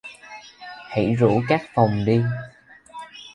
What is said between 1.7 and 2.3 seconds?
phóng đi